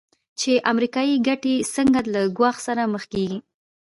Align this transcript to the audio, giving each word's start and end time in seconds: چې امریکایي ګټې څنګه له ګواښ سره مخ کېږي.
چې 0.39 0.51
امریکایي 0.71 1.15
ګټې 1.27 1.55
څنګه 1.75 1.99
له 2.13 2.21
ګواښ 2.37 2.57
سره 2.67 2.81
مخ 2.93 3.03
کېږي. 3.13 3.37